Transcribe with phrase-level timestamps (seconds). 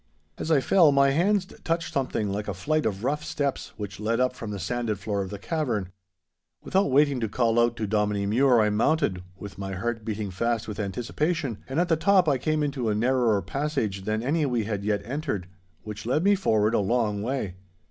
[0.39, 4.19] As I fell, my hands touched something like a flight of rough steps which led
[4.19, 5.89] up from the sanded floor of the cavern.
[6.63, 10.67] Without waiting to call out to Dominie Mure I mounted, with my heart beating fast
[10.67, 14.63] with anticipation, and at the top I came into a narrower passage than any we
[14.63, 15.47] had yet entered,
[15.83, 17.53] which led me forward a long way.